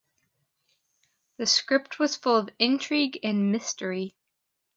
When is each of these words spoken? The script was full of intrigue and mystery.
The 1.37 1.45
script 1.45 1.99
was 1.99 2.15
full 2.15 2.35
of 2.35 2.49
intrigue 2.57 3.19
and 3.21 3.51
mystery. 3.51 4.15